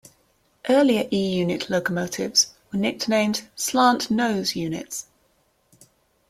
Earlier 0.67 1.07
E-unit 1.13 1.69
locomotives 1.69 2.55
were 2.73 2.79
nicknamed 2.79 3.47
"slant 3.55 4.09
nose" 4.09 4.55
units. 4.55 5.05